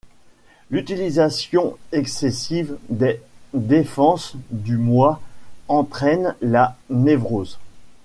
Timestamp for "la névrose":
6.41-7.59